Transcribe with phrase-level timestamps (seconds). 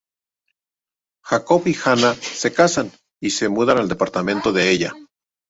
[1.23, 4.93] Jacob y Anna se casan, y se mudan al departamento de ella.